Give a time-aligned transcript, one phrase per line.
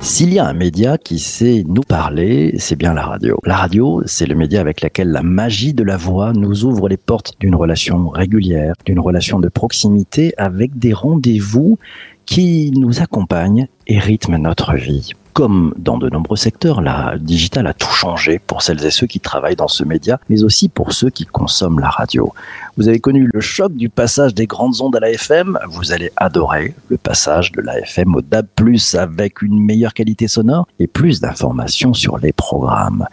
[0.00, 3.38] S'il y a un média qui sait nous parler, c'est bien la radio.
[3.44, 6.96] La radio, c'est le média avec lequel la magie de la voix nous ouvre les
[6.96, 11.78] portes d'une relation régulière, d'une relation de proximité avec des rendez-vous
[12.24, 17.74] qui nous accompagnent et rythment notre vie comme dans de nombreux secteurs, la digitale a
[17.74, 21.10] tout changé pour celles et ceux qui travaillent dans ce média, mais aussi pour ceux
[21.10, 22.32] qui consomment la radio.
[22.78, 26.10] Vous avez connu le choc du passage des grandes ondes à la FM, vous allez
[26.16, 28.46] adorer le passage de la FM au DAB+,
[28.94, 33.06] avec une meilleure qualité sonore et plus d'informations sur les programmes.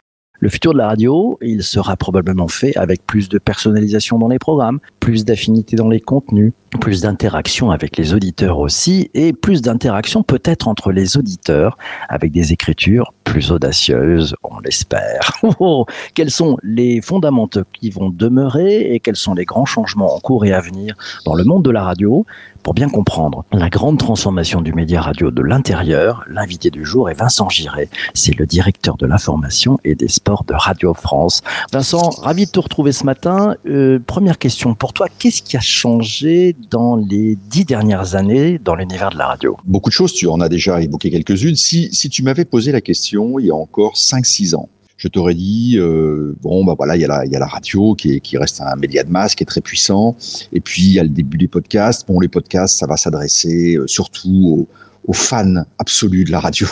[0.44, 4.40] Le futur de la radio, il sera probablement fait avec plus de personnalisation dans les
[4.40, 6.52] programmes, plus d'affinité dans les contenus,
[6.82, 11.78] plus d'interaction avec les auditeurs aussi, et plus d'interaction peut-être entre les auditeurs
[12.10, 15.31] avec des écritures plus audacieuses, on l'espère.
[15.59, 20.20] Oh, quels sont les fondamentaux qui vont demeurer et quels sont les grands changements en
[20.20, 20.95] cours et à venir
[21.26, 22.26] dans le monde de la radio?
[22.64, 27.14] Pour bien comprendre la grande transformation du média radio de l'intérieur, l'invité du jour est
[27.14, 27.89] Vincent Giré.
[28.14, 31.42] C'est le directeur de l'information et des sports de Radio France.
[31.73, 33.55] Vincent, ravi de te retrouver ce matin.
[33.66, 38.76] Euh, première question pour toi, qu'est-ce qui a changé dans les dix dernières années dans
[38.76, 39.58] l'univers de la radio?
[39.66, 41.58] Beaucoup de choses, tu en as déjà évoqué quelques-unes.
[41.58, 44.69] Si, si tu m'avais posé la question il y a encore 5-6 ans,
[45.03, 47.45] je t'aurais dit euh, bon bah voilà il y a la il y a la
[47.45, 50.16] radio qui qui reste un média de masse qui est très puissant.
[50.53, 52.08] Et puis il y a le début des podcasts.
[52.08, 54.67] Bon les podcasts ça va s'adresser euh, surtout aux,
[55.06, 56.68] aux fans absolus de la radio.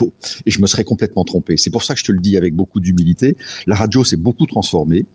[0.46, 1.58] Et je me serais complètement trompé.
[1.58, 3.36] C'est pour ça que je te le dis avec beaucoup d'humilité.
[3.68, 5.06] La radio s'est beaucoup transformée.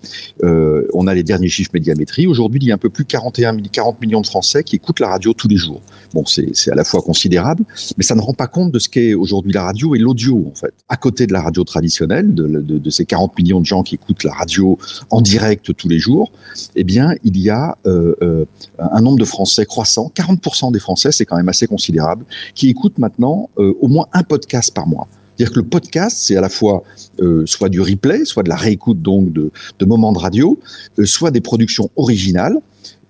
[0.44, 2.26] Euh, on a les derniers chiffres médiamétrie.
[2.26, 5.00] Aujourd'hui, il y a un peu plus de 41, 40 millions de Français qui écoutent
[5.00, 5.80] la radio tous les jours.
[6.14, 7.64] Bon, c'est à la fois considérable,
[7.96, 10.54] mais ça ne rend pas compte de ce qu'est aujourd'hui la radio et l'audio, en
[10.54, 10.72] fait.
[10.88, 14.24] À côté de la radio traditionnelle, de, de, ces 40 millions de gens qui écoutent
[14.24, 14.78] la radio
[15.10, 16.32] en direct tous les jours,
[16.74, 18.44] eh bien, il y a euh, euh,
[18.78, 20.12] un nombre de Français croissant.
[20.14, 22.98] 40% des Français, c'est quand même assez considérable, qui écoutent
[23.58, 25.08] euh, au moins un podcast par mois.
[25.36, 26.82] C'est-à-dire que le podcast, c'est à la fois
[27.20, 30.58] euh, soit du replay, soit de la réécoute donc de, de moments de radio,
[30.98, 32.58] euh, soit des productions originales.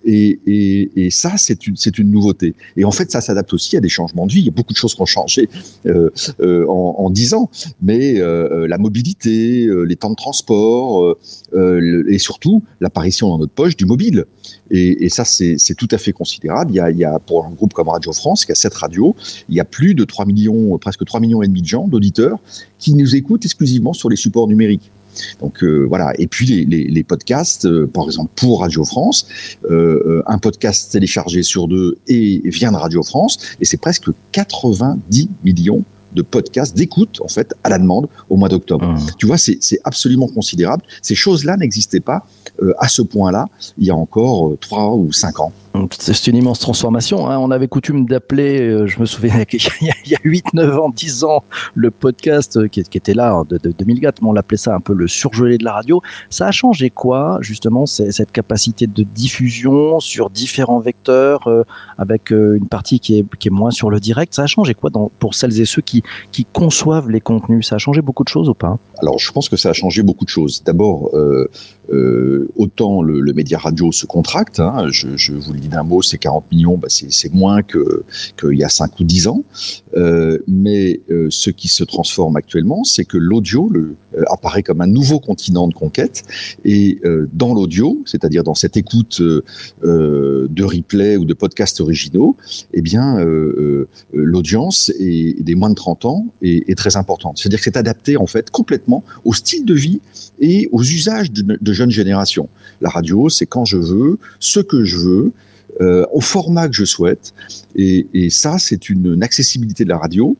[0.09, 2.53] Et, ça, c'est une, nouveauté.
[2.77, 4.39] Et en fait, ça s'adapte aussi à des changements de vie.
[4.39, 5.49] Il y a beaucoup de choses qui ont changé
[5.85, 6.09] euh,
[6.39, 7.49] euh, en, 10 ans,
[7.81, 11.15] mais euh, la mobilité, les temps de transport,
[11.53, 14.25] et surtout l'apparition dans notre poche du mobile.
[14.71, 16.71] Et, ça, c'est, tout à fait considérable.
[16.71, 18.75] Il y, a, il y a, pour un groupe comme Radio France, qui a cette
[18.75, 19.15] radio,
[19.49, 22.39] il y a plus de 3 millions, presque 3 millions et demi de gens, d'auditeurs,
[22.79, 24.91] qui nous écoutent exclusivement sur les supports numériques.
[25.39, 26.13] Donc euh, voilà.
[26.17, 29.27] Et puis les, les, les podcasts, euh, par exemple pour Radio France,
[29.69, 35.29] euh, un podcast téléchargé sur deux et vient de Radio France, et c'est presque 90
[35.43, 35.83] millions
[36.13, 38.85] de podcasts, d'écoute en fait à la demande au mois d'octobre.
[38.85, 38.99] Mmh.
[39.17, 40.83] Tu vois, c'est absolument considérable.
[41.01, 42.25] Ces choses-là n'existaient pas
[42.61, 43.45] euh, à ce point-là
[43.77, 45.51] il y a encore euh, trois ou cinq ans.
[45.99, 47.29] C'est une immense transformation.
[47.29, 47.37] Hein.
[47.37, 51.23] On avait coutume d'appeler, euh, je me souviens, il y a 8, 9 ans, 10
[51.23, 51.43] ans,
[51.75, 54.93] le podcast qui, qui était là de, de 2004, mais on l'appelait ça un peu
[54.93, 56.01] le surgelé de la radio.
[56.29, 61.63] Ça a changé quoi, justement, cette capacité de diffusion sur différents vecteurs, euh,
[61.97, 64.33] avec euh, une partie qui est, moins sur le direct?
[64.33, 66.03] Ça a changé quoi pour celles et ceux qui,
[66.53, 67.67] conçoivent les contenus?
[67.67, 68.77] Ça a changé beaucoup de choses ou pas?
[68.99, 70.63] Alors, je pense que ça a changé beaucoup de choses.
[70.63, 71.49] D'abord, euh,
[71.91, 76.17] euh, autant le, média radio se contracte, hein, je, vous le dis d'un mot, c'est
[76.17, 78.03] 40 millions, bah c'est moins que
[78.37, 79.43] qu'il y a 5 ou 10 ans,
[79.95, 83.95] euh, mais euh, ce qui se transforme actuellement, c'est que l'audio euh,
[84.29, 86.23] apparaît comme un nouveau continent de conquête,
[86.65, 86.99] et
[87.33, 92.35] dans l'audio, c'est-à-dire dans cette écoute de replay ou de podcasts originaux,
[92.73, 93.17] eh bien,
[94.13, 97.37] l'audience des moins de 30 ans est, très importante.
[97.37, 99.99] C'est-à-dire que c'est adapté en fait complètement au style de vie
[100.39, 102.49] et aux usages de jeunes générations.
[102.81, 105.33] La radio, c'est quand je veux, ce que je veux,
[105.81, 107.33] euh, au format que je souhaite.
[107.75, 110.35] Et, et ça, c'est une, une, accessibilité de la radio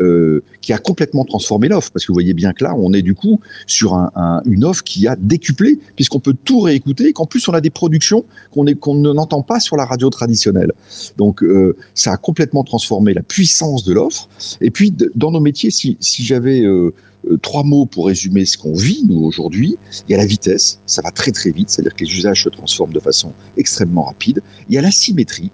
[0.00, 1.90] euh, qui a complètement transformé l'offre.
[1.90, 4.64] Parce que vous voyez bien que là, on est du coup sur un, un, une
[4.64, 8.24] offre qui a décuplé, puisqu'on peut tout réécouter, et qu'en plus, on a des productions
[8.50, 8.64] qu'on
[8.94, 10.72] n'entend pas sur la radio traditionnelle.
[11.16, 14.28] Donc, euh, ça a complètement transformé la puissance de l'offre.
[14.60, 16.60] Et puis, dans nos métiers, si, si j'avais...
[16.62, 16.92] Euh,
[17.40, 19.76] trois mots pour résumer ce qu'on vit, nous, aujourd'hui.
[20.08, 22.48] Il y a la vitesse, ça va très très vite, c'est-à-dire que les usages se
[22.48, 24.42] transforment de façon extrêmement rapide.
[24.68, 25.52] Il y a la symétrie,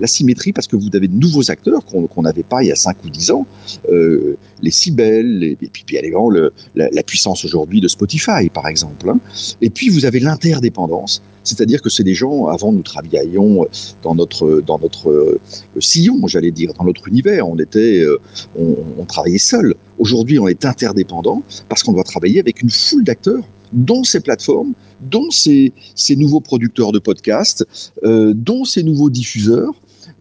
[0.00, 2.76] la symétrie parce que vous avez de nouveaux acteurs qu'on n'avait pas il y a
[2.76, 3.46] 5 ou 10 ans,
[3.90, 8.48] euh, les Cybelles, les, et puis, puis également le, la, la, puissance aujourd'hui de Spotify,
[8.52, 9.08] par exemple.
[9.08, 9.18] Hein.
[9.60, 13.66] Et puis vous avez l'interdépendance, c'est-à-dire que c'est des gens, avant nous travaillions
[14.02, 15.40] dans notre, dans notre euh,
[15.80, 18.18] sillon, j'allais dire, dans notre univers, on, était, euh,
[18.58, 19.74] on, on travaillait seul.
[19.98, 24.72] Aujourd'hui, on est interdépendant parce qu'on doit travailler avec une foule d'acteurs dont ces plateformes
[25.00, 27.66] dont ces, ces nouveaux producteurs de podcasts,
[28.02, 29.74] dont ces nouveaux diffuseurs,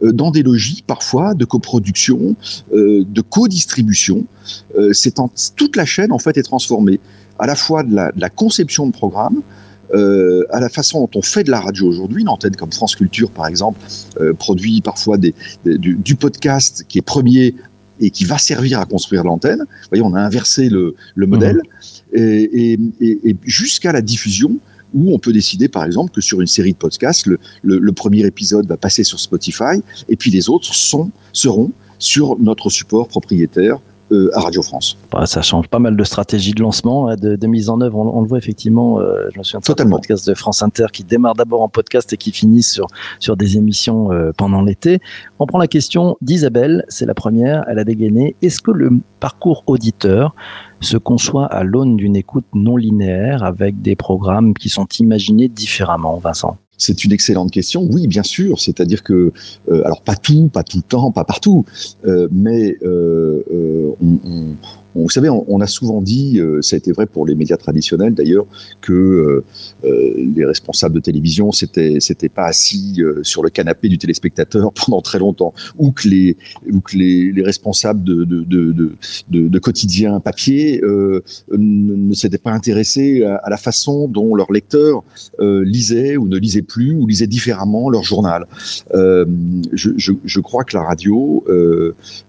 [0.04, 2.36] dans des logiques parfois de coproduction,
[2.72, 4.26] de co-distribution.
[4.92, 5.16] c'est
[5.56, 7.00] toute la chaîne en fait est transformée,
[7.40, 9.42] à la fois de la, de la conception de programme,
[9.94, 12.22] euh, à la façon dont on fait de la radio aujourd'hui.
[12.22, 13.80] Une antenne comme France Culture, par exemple,
[14.20, 15.36] euh, produit parfois des,
[15.66, 17.54] du, du, podcast qui est premier
[18.00, 19.60] et qui va servir à construire l'antenne.
[19.60, 21.58] Vous voyez, on a inversé le, le modèle.
[21.58, 22.18] Mmh.
[22.18, 24.58] Et, et, et jusqu'à la diffusion,
[24.94, 27.92] où on peut décider, par exemple, que sur une série de podcasts, le, le, le,
[27.92, 33.08] premier épisode va passer sur Spotify, et puis les autres sont, seront sur notre support
[33.08, 33.80] propriétaire
[34.12, 34.98] euh, à Radio France.
[35.12, 37.98] Bah, ça change pas mal de stratégie de lancement, hein, de, de mise en œuvre.
[37.98, 39.00] On, on le voit effectivement.
[39.00, 42.18] Euh, je me souviens de podcast de France Inter qui démarre d'abord en podcast et
[42.18, 42.88] qui finit sur
[43.20, 45.00] sur des émissions euh, pendant l'été.
[45.40, 47.64] On prend la question d'Isabelle, c'est la première.
[47.68, 48.36] Elle a dégainé.
[48.42, 48.92] Est-ce que le
[49.22, 50.36] parcours auditeur
[50.86, 56.18] se conçoit à l'aune d'une écoute non linéaire avec des programmes qui sont imaginés différemment,
[56.18, 57.88] Vincent c'est une excellente question.
[57.92, 58.60] Oui, bien sûr.
[58.60, 59.32] C'est-à-dire que,
[59.72, 61.66] euh, alors pas tout, pas tout le temps, pas partout,
[62.06, 64.56] euh, mais euh, on,
[64.96, 68.14] vous savez, on, a souvent dit, euh, ça a été vrai pour les médias traditionnels
[68.14, 68.46] d'ailleurs,
[68.82, 69.44] que euh,
[69.86, 75.02] euh les responsables de télévision s'étaient pas assis euh, sur le canapé du téléspectateur pendant
[75.02, 76.38] très longtemps, ou que les
[76.72, 78.92] ou que les, les responsables de de, de,
[79.30, 80.82] de, papier
[81.52, 85.04] ne, s'étaient pas intéressés à, la façon dont leurs lecteurs
[85.40, 88.46] lisaient ou ne lisaient plus ou lisaient différemment leur journal.
[88.94, 91.44] Je, je, je, crois que la radio,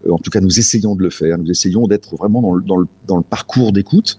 [0.08, 1.38] en tout cas, nous essayons de le faire.
[1.38, 4.18] Nous essayons d'être vraiment dans dans le, parcours d'écoute.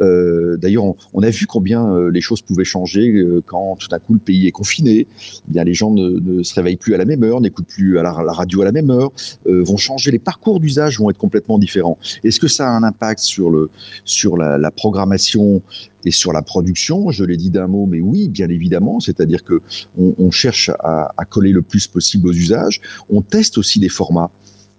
[0.00, 3.98] Euh, D'ailleurs, on, a vu combien euh, les choses pouvaient changer euh, quand tout d'un
[3.98, 5.06] coup le pays est confiné.
[5.48, 8.02] Eh bien, les gens ne, se réveillent plus à la même heure, n'écoutent plus à
[8.02, 9.12] la, radio à la même heure,
[9.46, 10.10] vont changer.
[10.10, 11.98] Les parcours d'usage vont être complètement différents.
[12.24, 13.70] Est-ce que ça a un impact sur le
[14.04, 15.62] sur la, programmation
[16.04, 19.60] et sur la production, je l'ai dit d'un mot, mais oui, bien évidemment, c'est-à-dire que
[19.96, 22.80] on, cherche à, à, coller le plus possible aux usages.
[23.10, 24.30] On teste aussi des formats.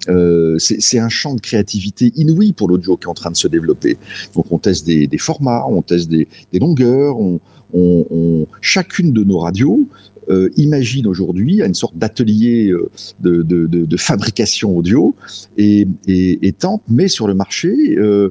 [0.10, 3.48] Euh, c'est un champ de créativité inouï pour l'audio qui est en train de se
[3.48, 3.98] développer.
[4.36, 7.40] Donc on teste des, des formats, on teste des, des longueurs, on,
[7.74, 9.88] on, on, chacune de nos radios
[10.30, 12.90] euh, imagine aujourd'hui une sorte d'atelier euh,
[13.20, 15.16] de, fabrication audio
[15.58, 18.30] et, et, tente, met sur le marché, euh,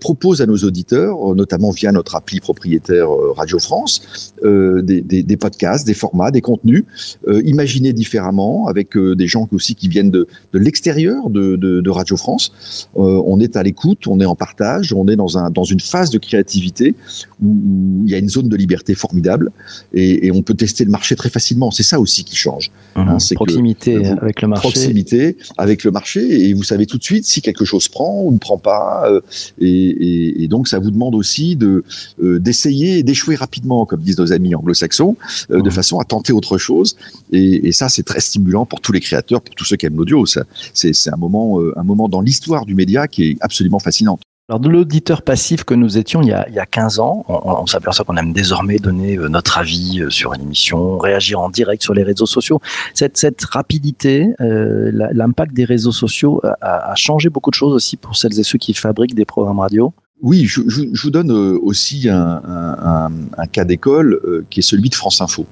[0.00, 6.30] propose à nos auditeurs, notamment via notre appli propriétaire Radio France, des, podcasts, des formats,
[6.30, 6.84] des contenus,
[7.44, 12.88] imaginés différemment, avec des gens aussi qui viennent de, l'extérieur de, Radio France.
[12.94, 16.10] on est à l'écoute, on est en partage, on est dans, un, dans une phase
[16.10, 16.94] de créativité
[17.42, 19.50] où, où il y a une zone de liberté formidable
[19.92, 21.70] et, et on peut tester le marché très facilement.
[21.70, 22.70] C'est ça aussi qui change.
[22.96, 24.62] Mmh, hein, proximité que, avec le marché.
[24.62, 28.32] Proximité avec le marché et vous savez tout de suite si quelque chose prend ou
[28.32, 29.08] ne prend pas.
[29.08, 29.20] Euh,
[29.60, 31.84] et, et, et, donc ça vous demande aussi de
[32.22, 35.16] euh, d'essayer et d'échouer rapidement, comme disent nos amis anglo-saxons,
[35.50, 35.62] euh, mmh.
[35.62, 36.96] de façon à tenter autre chose.
[37.32, 39.96] Et, et ça c'est très stimulant pour tous les créateurs, pour tous ceux qui aiment
[39.96, 40.24] l'audio.
[40.26, 44.18] C'est un moment un moment dans l'histoire du média qui est absolument fascinant.
[44.50, 47.24] Alors, de l'auditeur passif que nous étions il y a, il y a 15 ans,
[47.28, 51.38] on, on s'aperçoit qu'on aime désormais donner euh, notre avis euh, sur une émission, réagir
[51.38, 52.60] en direct sur les réseaux sociaux.
[52.92, 57.96] Cette, cette rapidité, euh, l'impact des réseaux sociaux a, a changé beaucoup de choses aussi
[57.96, 59.94] pour celles et ceux qui fabriquent des programmes radio.
[60.22, 64.60] Oui, je, je, je, vous donne euh, aussi un, un, un cas d'école euh, qui
[64.60, 65.46] est celui de France Info.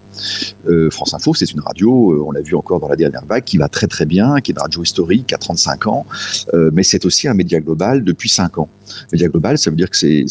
[0.68, 3.44] Euh, France Info, c'est une radio, euh, on l'a vu encore dans la dernière vague,
[3.44, 6.06] qui va très très bien, qui est une radio historique à 35 ans,
[6.72, 8.68] mais c'est aussi un média global depuis 5 ans.
[9.12, 10.26] Média global, ça veut dire que c'est,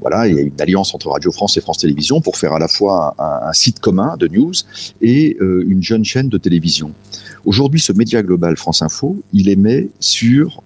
[0.00, 2.58] voilà, il y a une alliance entre Radio France et France Télévisions pour faire à
[2.58, 4.52] la fois un, un site commun de news
[5.00, 6.92] et une jeune chaîne de télévision.
[7.44, 10.62] Aujourd'hui, ce média global France Info, il émet sur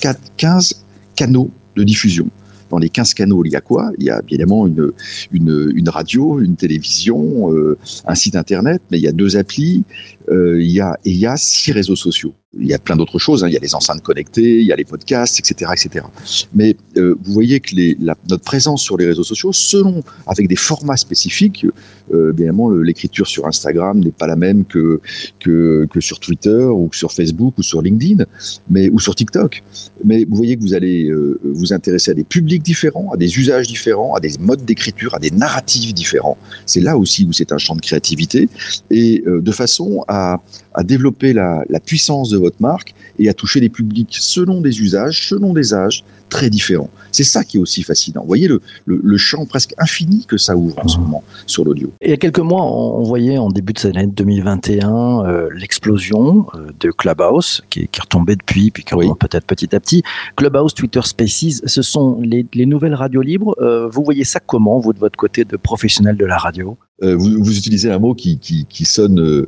[0.00, 0.85] 4, 15
[1.16, 2.28] canaux de diffusion.
[2.70, 3.92] Dans les 15 canaux, il y a quoi?
[3.98, 4.92] Il y a évidemment une,
[5.32, 9.84] une, radio, une télévision, euh, un site internet, mais il y a deux applis,
[10.30, 12.96] euh, il, y a, et il y a six réseaux sociaux il y a plein
[12.96, 13.44] d'autres choses.
[13.44, 13.48] Hein.
[13.48, 16.06] Il y a les enceintes connectées, il y a les podcasts, etc., etc.
[16.54, 20.56] Mais euh, vous voyez que la, notre présence sur les réseaux sociaux, selon avec des
[20.56, 21.66] formats spécifiques,
[22.12, 25.00] euh, évidemment, l'écriture sur Instagram n'est pas la même que,
[25.40, 28.24] que que sur Twitter ou sur Facebook ou sur LinkedIn,
[28.70, 29.62] mais ou sur TikTok.
[30.04, 33.38] Mais vous voyez que vous allez euh, vous intéresser à des publics différents, à des
[33.38, 36.38] usages différents, à des modes d'écriture, à des narratifs différents.
[36.66, 38.48] C'est là aussi où c'est un champ de créativité
[38.90, 40.40] et euh, de façon à
[40.74, 44.82] à développer la, la puissance de votre marque et à toucher des publics selon des
[44.82, 46.90] usages, selon des âges très différents.
[47.12, 48.20] C'est ça qui est aussi fascinant.
[48.20, 51.64] Vous voyez le, le, le champ presque infini que ça ouvre en ce moment sur
[51.64, 51.90] l'audio.
[52.02, 56.46] Il y a quelques mois, on voyait en début de cette année 2021 euh, l'explosion
[56.54, 60.02] euh, de Clubhouse, qui, qui est retombée depuis, puis qui remonte peut-être petit à petit.
[60.36, 63.54] Clubhouse, Twitter Spaces, ce sont les, les nouvelles radios libres.
[63.60, 66.76] Euh, vous voyez ça comment, vous, de votre côté de professionnel de la radio?
[67.02, 69.46] Vous, vous, utilisez un mot qui, qui, qui sonne,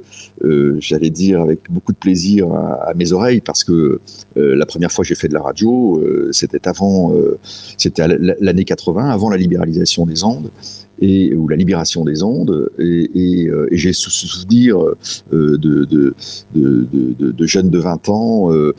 [0.80, 4.02] j'allais dire, avec beaucoup de plaisir à, à mes oreilles, parce que
[4.36, 5.98] la première fois que j'ai fait de la radio,
[6.30, 7.14] c'était avant,
[7.78, 8.06] c'était
[8.38, 10.50] l'année 80, avant la libéralisation des ondes
[11.00, 12.70] et ou la libération des ondes.
[12.78, 14.96] Et, et, euh, et j'ai ce souvenir euh,
[15.32, 16.14] de, de,
[16.54, 18.72] de, de, jeunes de 20 ans euh,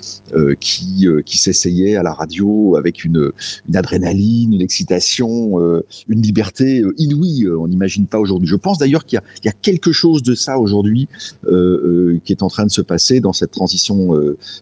[0.60, 3.32] qui, qui s'essayaient à la radio avec une,
[3.68, 5.60] une adrénaline, une excitation,
[6.08, 7.48] une liberté inouïe.
[7.50, 8.48] On n'imagine pas aujourd'hui.
[8.48, 11.08] Je pense d'ailleurs qu'il y, y, a quelque chose de ça aujourd'hui
[11.44, 14.14] qui est en train de se passer dans cette transition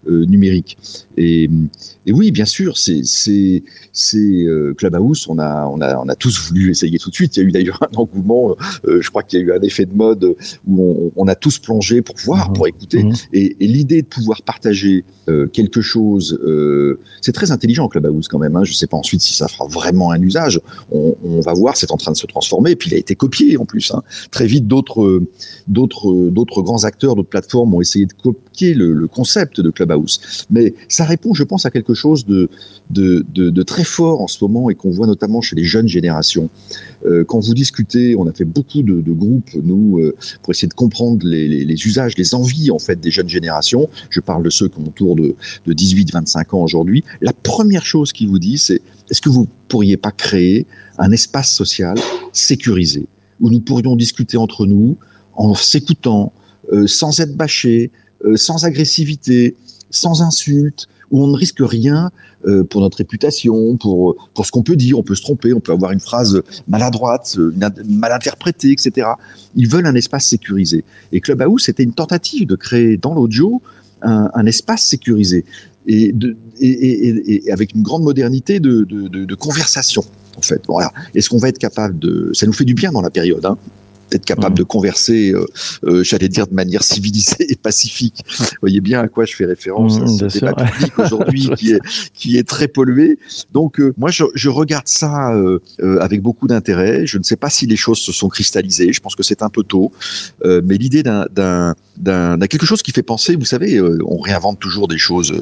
[0.07, 0.77] numérique.
[1.17, 1.49] Et,
[2.05, 3.63] et oui, bien sûr, c'est
[4.77, 5.27] Clubhouse.
[5.29, 7.37] On a on a on a tous voulu essayer tout de suite.
[7.51, 8.55] D'ailleurs un engouement.
[8.85, 10.35] Euh, je crois qu'il y a eu un effet de mode
[10.67, 12.55] où on, a tous plongé pour voir, mhm.
[12.55, 13.03] pour écouter.
[13.03, 13.13] Mhm.
[13.33, 18.55] Et, l'idée de pouvoir partager euh, quelque chose, euh, c'est très intelligent Clubhouse quand même.
[18.55, 18.63] Hein.
[18.63, 20.61] Je ne sais pas ensuite si ça fera vraiment un usage.
[20.91, 22.71] On, va voir, c'est en train de se transformer.
[22.71, 23.91] Et puis il a été copié en plus.
[23.91, 24.03] Hein.
[24.31, 25.21] Très vite, d'autres
[25.67, 30.45] d'autres d'autres grands acteurs, d'autres plateformes ont essayé de copier le, le, concept de Clubhouse.
[30.49, 32.49] Mais ça répond, je pense, à quelque chose de
[32.89, 35.87] de, de, de très fort en ce moment et qu'on voit notamment chez les jeunes
[35.87, 36.49] générations.
[37.05, 40.73] Euh, quand vous discutez, on a fait beaucoup de, groupes, nous, euh, pour essayer de
[40.73, 43.89] comprendre les, usages, les envies, en fait, des jeunes générations.
[44.09, 47.03] Je parle de ceux qui ont autour de, de 18-25 ans aujourd'hui.
[47.21, 50.65] La première chose qu'ils vous disent, c'est est-ce que vous pourriez pas créer
[50.97, 51.97] un espace social
[52.33, 53.07] sécurisé
[53.39, 54.97] où nous pourrions discuter entre nous
[55.33, 56.33] en s'écoutant,
[56.73, 57.91] euh, sans être bâché,
[58.25, 59.55] euh, sans agressivité,
[59.89, 62.11] sans insultes, où on ne risque rien
[62.45, 64.97] euh, pour notre réputation, pour pour ce qu'on peut dire.
[64.99, 67.53] On peut se tromper, on peut avoir une phrase maladroite, euh,
[67.85, 69.07] mal interprétée, etc.
[69.55, 70.83] Ils veulent un espace sécurisé.
[71.11, 73.61] Et Clubhouse, c'était une tentative de créer dans l'audio
[74.03, 75.43] un, espace sécurisé
[75.87, 76.13] et,
[77.51, 80.03] avec une grande modernité de, de, de, de conversation.
[80.37, 80.91] En fait, voilà.
[81.15, 83.43] Est-ce qu'on va être capable de Ça nous fait du bien dans la période.
[83.43, 83.57] Hein
[84.11, 84.59] être capable mmh.
[84.59, 85.45] de converser, euh,
[85.85, 88.23] euh, j'allais dire de manière civilisée et pacifique.
[88.27, 91.71] Vous voyez bien à quoi je fais référence mmh, à ce débat public aujourd'hui qui
[91.73, 91.79] est
[92.13, 93.19] qui est très pollué.
[93.53, 95.33] Donc euh, moi je, je, regarde ça
[95.99, 97.05] avec beaucoup d'intérêt.
[97.05, 98.93] Je ne sais pas si les choses se sont cristallisées.
[98.93, 99.91] Je pense que c'est un peu tôt,
[100.43, 101.75] mais l'idée d'un
[102.49, 103.35] quelque chose qui fait penser.
[103.35, 105.33] Vous savez, on réinvente toujours des choses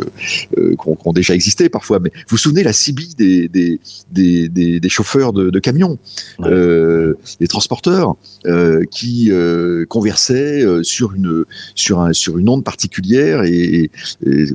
[0.55, 2.00] qui ont déjà existé parfois.
[2.00, 3.79] Mais vous vous souvenez la CIBI des des
[4.12, 5.98] des, des, des chauffeurs de, de camions,
[6.39, 8.15] des transporteurs.
[8.55, 11.43] Euh, qui euh, conversait euh, sur une
[11.74, 13.91] sur un sur une onde particulière et,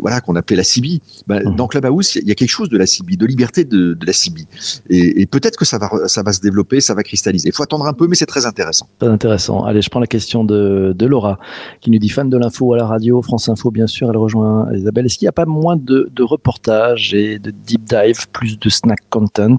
[0.00, 1.00] voilà qu'on appelait la CB.
[1.26, 1.56] Bah, mmh.
[1.56, 4.12] Dans Clubhouse, il y a quelque chose de la CB, de liberté de, de la
[4.12, 4.42] CB.
[4.88, 7.48] Et, et peut-être que ça va ça va se développer, ça va cristalliser.
[7.48, 8.88] Il faut attendre un peu, mais c'est très intéressant.
[8.98, 9.64] Très intéressant.
[9.64, 11.38] Allez, je prends la question de, de Laura
[11.80, 14.08] qui nous dit fan de l'info à la radio, France Info bien sûr.
[14.08, 15.06] Elle rejoint Isabelle.
[15.06, 18.68] Est-ce qu'il n'y a pas moins de, de reportages et de deep dive, plus de
[18.70, 19.58] snack content?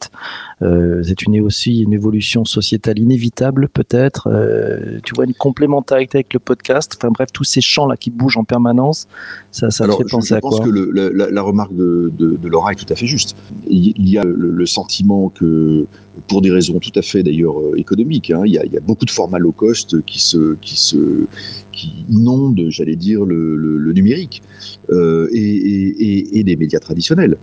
[0.61, 6.39] C'est une aussi une évolution sociétale inévitable peut-être euh, tu vois une complémentarité avec le
[6.39, 6.93] podcast.
[6.97, 9.07] Enfin bref, tous ces champs là qui bougent en permanence,
[9.51, 12.47] ça, ça fait penser à quoi Je pense que le, la, remarque de, de, de,
[12.47, 13.35] Laura est tout à fait juste.
[13.67, 15.85] Il y a le, sentiment que,
[16.27, 18.77] pour des raisons tout à fait d'ailleurs euh, économiques, hein, il, y a, il, y
[18.77, 21.25] a, beaucoup de formats low cost qui se, qui se,
[21.71, 24.41] qui inondent, j'allais dire, le, le numérique
[24.91, 27.37] euh, et, et, et, des médias traditionnels.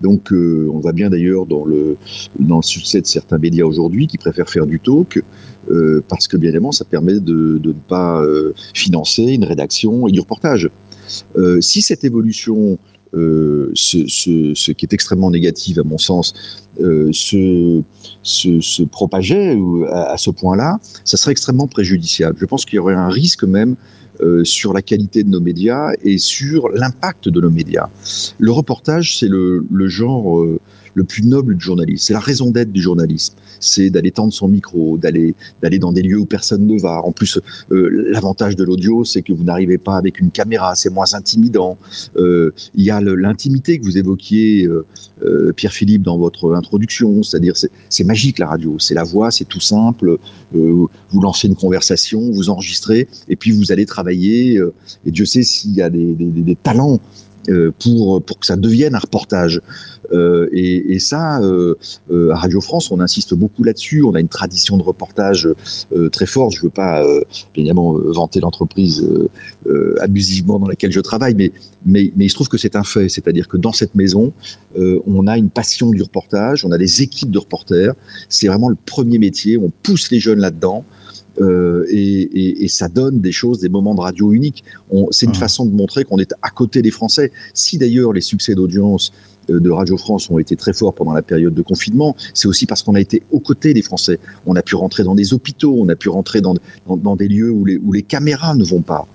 [0.00, 1.96] Donc, euh, on voit bien d'ailleurs dans le,
[2.38, 5.22] dans le succès de certains médias aujourd'hui qui préfèrent faire du talk,
[5.70, 10.12] euh, parce que bien évidemment, ça permet de, ne pas euh, financer une rédaction et
[10.12, 10.70] du reportage.
[11.36, 12.78] Euh, si cette évolution,
[13.12, 16.34] ce, qui est extrêmement négatif à mon sens,
[16.78, 17.82] se,
[18.84, 19.58] propageait
[19.90, 22.36] à, ce point-là, ça serait extrêmement préjudiciable.
[22.38, 23.76] Je pense qu'il y aurait un risque même
[24.42, 27.88] sur la qualité de nos médias et sur l'impact de nos médias.
[28.38, 30.44] Le reportage, c'est le, genre
[30.98, 32.04] le plus noble du journalisme.
[32.04, 33.34] C'est la raison d'être du journalisme.
[33.60, 37.00] C'est d'aller tendre son micro, d'aller d'aller dans des lieux où personne ne va.
[37.04, 37.38] En plus,
[37.72, 41.78] euh, l'avantage de l'audio, c'est que vous n'arrivez pas avec une caméra, c'est moins intimidant.
[42.16, 44.84] Euh, il y a l'intimité que vous évoquiez, euh,
[45.22, 47.22] euh, Pierre-Philippe, dans votre introduction.
[47.22, 47.54] C'est-à-dire,
[47.88, 48.76] c'est magique la radio.
[48.78, 50.18] C'est la voix, c'est tout simple.
[50.54, 54.60] Euh, vous lancez une conversation, vous enregistrez, et puis vous allez travailler.
[55.06, 57.27] et Dieu sait s'il y a des, des, des talents euh,
[57.78, 59.60] pour pour que ça devienne un reportage.
[60.12, 61.74] Euh, et, ça, euh,
[62.10, 64.02] euh, à Radio France, on insiste beaucoup là-dessus.
[64.02, 65.48] On a une tradition de reportage
[65.94, 66.52] euh, très forte.
[66.54, 67.04] Je veux pas
[67.54, 69.06] évidemment vanter l'entreprise
[70.00, 71.52] abusivement dans laquelle je travaille, mais
[71.86, 73.08] mais il se trouve que c'est un fait.
[73.08, 74.32] C'est-à-dire que dans cette maison,
[74.76, 76.64] on a une passion du reportage.
[76.64, 77.94] On a des équipes de reporters.
[78.28, 79.58] C'est vraiment le premier métier.
[79.58, 80.84] On pousse les jeunes là-dedans.
[81.40, 84.64] Euh, et, et, ça donne des choses, des moments de radio uniques.
[85.10, 85.34] C'est une mmh.
[85.34, 87.32] façon de montrer qu'on est à côté des Français.
[87.54, 89.12] Si d'ailleurs les succès d'audience
[89.50, 92.66] euh, de Radio France ont été très forts pendant la période de confinement, c'est aussi
[92.66, 94.18] parce qu'on a été aux côtés des Français.
[94.46, 96.54] On a pu rentrer dans des hôpitaux, on a pu rentrer dans,
[96.86, 99.06] dans, dans des lieux où les, où les caméras ne vont pas.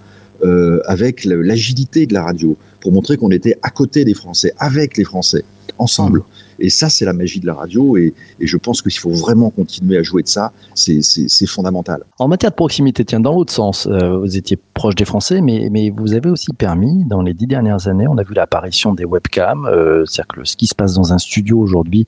[0.43, 4.97] Euh, avec l'agilité de la radio, pour montrer qu'on était à côté des Français, avec
[4.97, 5.45] les Français,
[5.77, 6.21] ensemble.
[6.59, 7.97] Et ça, c'est la magie de la radio.
[7.97, 10.51] Et, je pense qu'il faut vraiment continuer à jouer de ça.
[10.75, 12.03] C'est fondamental.
[12.19, 15.89] En matière de proximité, tiens, dans l'autre sens, euh, vous étiez proche des Français, mais,
[15.95, 19.65] vous avez aussi permis, dans les dix dernières années, on a vu l'apparition des webcams.
[19.65, 22.05] Euh, C'est-à-dire que ce qui se passe dans un studio aujourd'hui,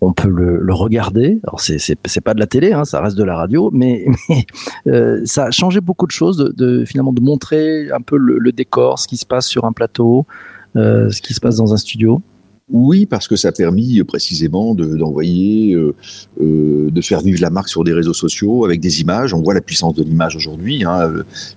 [0.00, 1.40] on peut le, regarder.
[1.44, 4.06] Alors c'est c'est pas de la télé, hein, ça reste de la radio, mais,
[4.86, 8.98] euh, ça a changé beaucoup de choses, de, finalement de montrer un peu le, décor,
[8.98, 10.26] ce qui se passe sur un plateau,
[10.74, 12.22] ce qui se passe dans un studio.
[12.72, 15.94] Oui, parce que ça a permis euh, précisément d'envoyer, euh,
[16.40, 19.34] euh, de faire vivre la marque sur des réseaux sociaux avec des images.
[19.34, 20.84] On voit la puissance de l'image aujourd'hui.
[20.84, 21.12] Hein.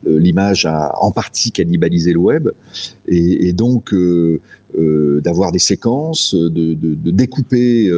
[0.05, 2.49] L'image a en partie cannibalisé le web,
[3.07, 3.93] et, donc
[4.73, 7.91] d'avoir des séquences, de découper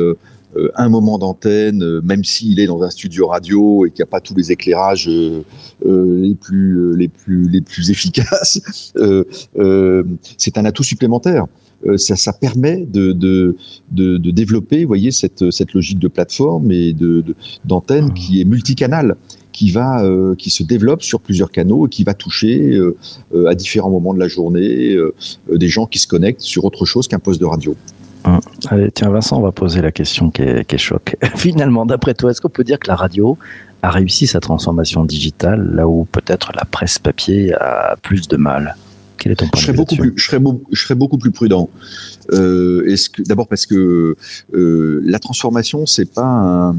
[0.75, 4.21] un moment d'antenne, même s'il est dans un studio radio et qu'il n'y a pas
[4.21, 5.43] tous les éclairages euh,
[5.83, 10.03] les plus les plus les plus efficaces, euh,
[10.37, 11.45] c'est un atout supplémentaire.
[11.85, 13.57] Euh, ça, ça, permet de, de,
[13.91, 17.23] de, de, développer, vous voyez, cette, cette logique de plateforme et de
[17.65, 19.17] d'antenne qui est multicanal
[19.55, 22.97] qui va euh, qui se développe sur plusieurs canaux et qui va toucher euh,
[23.33, 25.13] euh à différents moments de la journée euh,
[25.49, 27.73] des gens qui se connectent sur autre chose qu'un poste de radio.
[28.25, 28.39] Hum.
[28.69, 31.15] Allez, tiens Vincent, on va poser la question qui est, qui est choc.
[31.35, 33.37] Finalement, d'après toi, est-ce qu'on peut dire que la radio
[33.81, 38.75] a réussi sa transformation digitale là où peut-être la presse papier a plus de mal?
[39.17, 40.41] Quel est ton point je serais beaucoup plus, je serais,
[40.71, 41.69] je serais beaucoup plus prudent.
[42.33, 44.15] Euh, d'abord parce que
[44.53, 46.73] euh, la transformation, c'est pas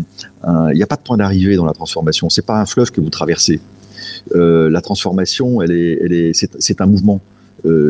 [0.47, 2.29] il n'y a pas de point d'arrivée dans la transformation.
[2.29, 3.61] C'est pas un fleuve que vous traversez.
[4.35, 7.21] Euh, la transformation, elle est, elle est, c'est un mouvement.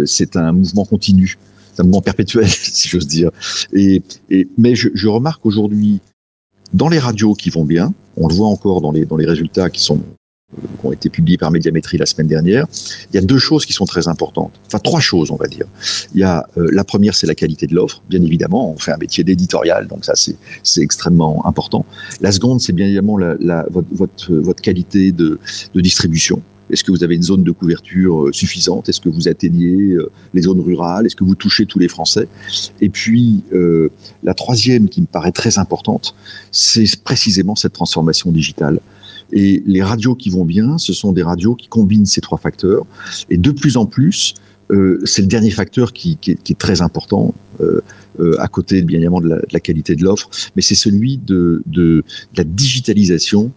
[0.06, 1.36] C'est un mouvement continu,
[1.80, 3.30] un mouvement perpétuel, si j'ose dire.
[3.72, 6.00] Et, et mais je, je remarque aujourd'hui
[6.74, 9.70] dans les radios qui vont bien, on le voit encore dans les dans les résultats
[9.70, 10.00] qui sont
[10.80, 12.66] qui ont été publiés par Médiamétrie la semaine dernière,
[13.10, 14.52] il y a deux choses qui sont très importantes.
[14.66, 15.66] Enfin, trois choses, on va dire.
[16.14, 18.00] Il y a euh, la première, c'est la qualité de l'offre.
[18.08, 21.84] Bien évidemment, on fait un métier d'éditorial, donc ça, c'est extrêmement important.
[22.20, 25.40] La seconde, c'est bien évidemment la, la, votre, votre, votre qualité de,
[25.74, 26.40] de distribution.
[26.70, 28.88] Est-ce que vous avez une zone de couverture euh, suffisante?
[28.88, 31.06] Est-ce que vous atteignez euh, les zones rurales?
[31.06, 32.28] Est-ce que vous touchez tous les Français?
[32.80, 33.90] Et puis, euh,
[34.22, 36.14] la troisième qui me paraît très importante,
[36.50, 38.80] c'est précisément cette transformation digitale.
[39.32, 42.86] Et les radios qui vont bien, ce sont des radios qui combinent ces trois facteurs.
[43.30, 44.34] Et de plus en plus,
[45.04, 47.34] c'est le dernier facteur qui, est, très important,
[48.38, 51.62] à côté bien évidemment de la, qualité de l'offre, mais c'est celui de,
[52.36, 53.50] la digitalisation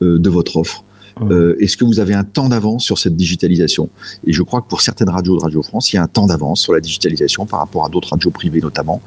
[0.00, 0.84] de votre offre.
[1.22, 3.88] Euh, Est-ce que vous avez un temps d'avance sur cette digitalisation?
[4.26, 6.26] Et je crois que pour certaines radios de Radio France, il y a un temps
[6.26, 9.00] d'avance sur la digitalisation par rapport à d'autres radios privées notamment.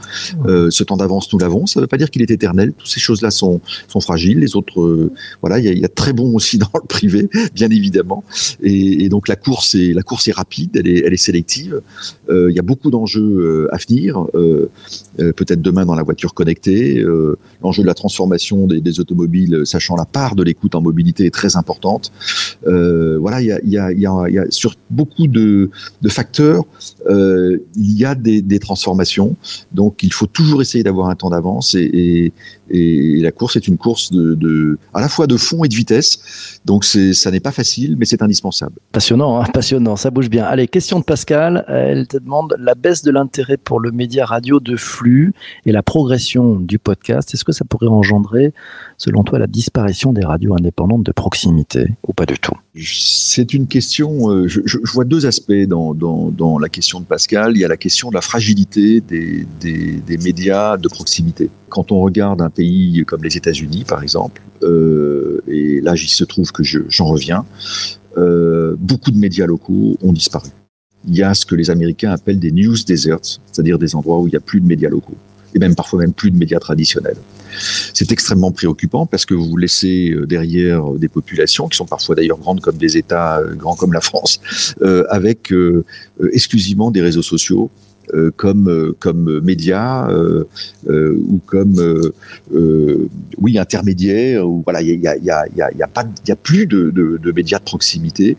[0.46, 1.68] Euh, ce temps d'avance, nous l'avons.
[1.68, 2.74] Ça ne veut pas dire qu'il est éternel.
[2.74, 4.40] Toutes ces choses-là sont, sont fragiles.
[4.40, 6.88] Les autres, euh, voilà, il y, a, il y, a, très bon aussi dans le
[6.88, 8.24] privé, bien évidemment.
[8.64, 11.82] Et, et, donc la course est la course est rapide, elle est, elle est sélective.
[12.30, 14.26] Euh, il y a beaucoup d'enjeux euh, à venir.
[14.36, 14.70] Euh,
[15.18, 17.04] peut-être demain dans la voiture connectée.
[17.62, 21.34] L'enjeu de la transformation des, des automobiles, sachant la part de l'écoute en mobilité, est
[21.34, 21.99] très importante
[22.64, 25.70] voilà, il y a, sur beaucoup de,
[26.08, 26.64] facteurs,
[27.10, 29.36] euh, il y a des, transformations.
[29.72, 32.34] Donc, il faut toujours essayer d'avoir un temps d'avance et,
[32.72, 34.12] la course est une course
[34.94, 36.60] à la fois de fond et de vitesse.
[36.66, 38.76] Donc, ça n'est pas facile, mais c'est indispensable.
[38.92, 40.46] Passionnant, hein passionnant, ça bouge bien.
[40.46, 41.66] Allez, question de Pascal.
[41.68, 45.34] Elle te demande la baisse de l'intérêt pour le média radio de flux
[45.66, 47.34] et la progression du podcast.
[47.34, 48.54] Est-ce que ça pourrait engendrer,
[48.98, 51.89] selon toi, la disparition des radios indépendantes de proximité?
[52.08, 56.30] Ou pas du tout C'est une question, euh, je, je, vois deux aspects dans, dans,
[56.30, 57.54] dans, la question de Pascal.
[57.56, 61.50] Il y a la question de la fragilité des, des, des médias de proximité.
[61.70, 66.24] Quand on regarde un pays comme les États-Unis, par exemple, euh, et là, il se
[66.24, 67.46] trouve que j'en reviens,
[68.18, 70.50] euh, beaucoup de médias locaux ont disparu.
[71.08, 74.28] Il y a ce que les Américains appellent des news deserts, c'est-à-dire des endroits où
[74.28, 75.16] il n'y a plus de médias locaux,
[75.54, 77.18] et même parfois même plus de médias traditionnels.
[77.94, 82.38] C'est extrêmement préoccupant parce que vous laissez euh, derrière des populations qui sont parfois d'ailleurs
[82.38, 84.40] grandes comme des États euh, grands comme la France,
[84.82, 85.84] euh, avec euh,
[86.32, 87.70] exclusivement des réseaux sociaux
[88.14, 90.46] euh, comme comme médias euh,
[90.88, 92.02] euh, ou comme
[93.38, 96.30] oui intermédiaires ou voilà il y a y a y a, y a pas il
[96.30, 98.36] y a plus de, de, de médias de proximité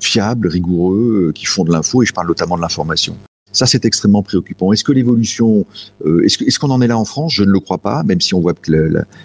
[0.00, 3.16] fiables rigoureux qui font de l'info et je parle notamment de l'information
[3.52, 4.72] Ça, c'est extrêmement préoccupant.
[4.72, 5.66] Est-ce que l'évolution,
[6.06, 7.34] euh, est-ce qu'on en est là en France?
[7.34, 8.74] Je ne le crois pas, même si on voit qu'il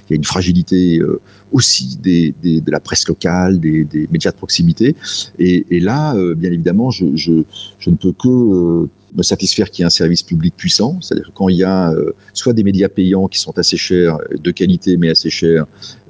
[0.10, 4.32] y a une fragilité euh, aussi des, des, de la presse locale, des, des médias
[4.32, 4.96] de proximité.
[5.38, 7.44] Et, là, euh, bien évidemment, je, je,
[7.88, 11.58] ne peux que me satisfaire qu'il y ait un service public puissant, c'est-à-dire quand il
[11.58, 15.30] y a euh, soit des médias payants qui sont assez chers, de qualité mais assez
[15.30, 15.66] chers,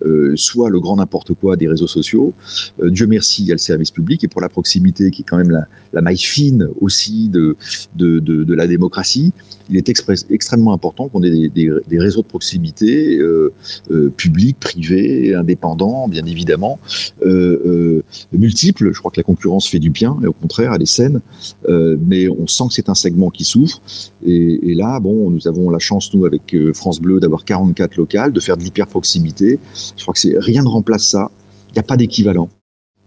[0.05, 2.33] euh, soit le grand n'importe quoi des réseaux sociaux.
[2.81, 5.25] Euh, Dieu merci, il y a le service public et pour la proximité qui est
[5.25, 7.55] quand même la, maille fine aussi de,
[7.95, 9.31] de, de, la démocratie,
[9.69, 9.89] il est
[10.29, 13.53] extrêmement important qu'on ait des, des, des, réseaux de proximité euh,
[13.91, 16.79] euh, publics, privés, indépendants, bien évidemment,
[17.25, 18.91] euh, multiples.
[18.93, 21.21] Je crois que la concurrence fait du bien, et au contraire, elle est saine,
[21.67, 23.81] mais on sent que c'est un segment qui souffre.
[24.25, 28.39] Et, là, bon, nous avons la chance, nous, avec France Bleu, d'avoir 44 locales, de
[28.39, 29.59] faire de l'hyper proximité.
[29.95, 31.31] Je crois que rien ne remplace ça.
[31.69, 32.49] Il n'y a pas d'équivalent.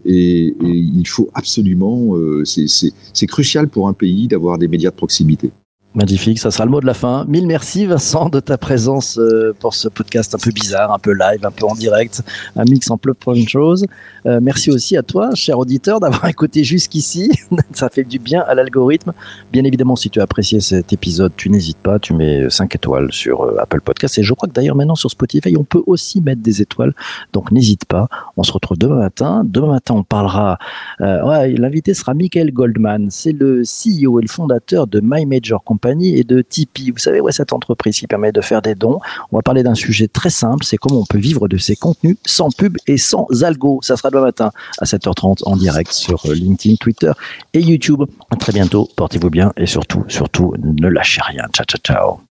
[0.05, 4.95] Et, et, il faut absolument, euh, c'est crucial pour un pays d'avoir des médias de
[4.95, 5.51] proximité.
[5.95, 7.25] Magnifique, ça sera le mot de la fin.
[7.27, 11.13] Mille merci Vincent de ta présence euh, pour ce podcast un peu bizarre, un peu
[11.13, 12.21] live, un peu en direct,
[12.55, 13.87] un mix en plein de choses.
[14.27, 17.31] Euh, merci aussi à toi, cher auditeur, d'avoir écouté jusqu'ici.
[17.73, 19.13] ça fait du bien à l'algorithme.
[19.51, 23.11] Bien évidemment, si tu as apprécié cet épisode, tu n'hésites pas, tu mets 5 étoiles
[23.11, 24.19] sur euh, Apple Podcast.
[24.19, 26.93] Et je crois que d'ailleurs maintenant sur Spotify, on peut aussi mettre des étoiles.
[27.33, 28.09] Donc n'hésite pas.
[28.37, 29.41] On se retrouve demain matin.
[29.43, 30.59] Demain matin, on parlera.
[30.99, 33.07] ouais, L'invité sera Michael Goldman.
[33.09, 36.91] C'est le CEO et le fondateur de My Major Company et de Tipeee.
[36.91, 38.99] Vous savez, ouais, cette entreprise qui permet de faire des dons.
[39.31, 42.17] On va parler d'un sujet très simple, c'est comment on peut vivre de ses contenus
[42.25, 43.79] sans pub et sans algo.
[43.81, 47.11] Ça sera demain matin à 7h30 en direct sur euh, LinkedIn, Twitter
[47.53, 48.03] et YouTube.
[48.29, 51.45] À très bientôt, portez-vous bien et surtout, surtout, ne lâchez rien.
[51.53, 52.19] Ciao, ciao, ciao.